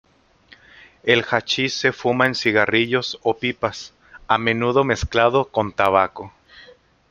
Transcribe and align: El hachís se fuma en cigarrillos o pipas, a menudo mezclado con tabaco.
El 1.03 1.21
hachís 1.23 1.75
se 1.75 1.91
fuma 1.93 2.25
en 2.25 2.33
cigarrillos 2.33 3.19
o 3.21 3.37
pipas, 3.37 3.93
a 4.27 4.39
menudo 4.39 4.83
mezclado 4.83 5.49
con 5.49 5.73
tabaco. 5.73 6.33